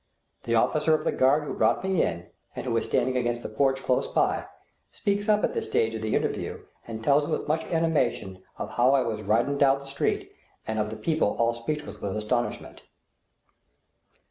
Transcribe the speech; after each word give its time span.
The 0.45 0.55
officer 0.55 0.95
of 0.95 1.03
the 1.03 1.11
guard 1.11 1.43
who 1.43 1.53
brought 1.53 1.83
me 1.83 2.01
in, 2.01 2.25
and 2.55 2.65
who 2.65 2.75
is 2.75 2.85
standing 2.85 3.15
against 3.15 3.43
the 3.43 3.49
porch 3.49 3.83
close 3.83 4.07
by, 4.07 4.47
speaks 4.91 5.29
up 5.29 5.43
at 5.43 5.53
this 5.53 5.67
stage 5.67 5.93
of 5.93 6.01
the 6.01 6.15
interview 6.15 6.61
and 6.87 7.03
tells 7.03 7.27
with 7.27 7.47
much 7.47 7.63
animation 7.65 8.41
of 8.57 8.71
how 8.71 8.95
I 8.95 9.01
was 9.03 9.21
riding 9.21 9.59
down 9.59 9.77
the 9.77 9.85
street, 9.85 10.31
and 10.65 10.79
of 10.79 10.89
the 10.89 10.95
people 10.97 11.35
all 11.37 11.53
speechless 11.53 12.01
with 12.01 12.17
astonishment. 12.17 12.81